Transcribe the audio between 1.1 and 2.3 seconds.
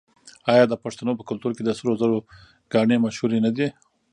په کلتور کې د سرو زرو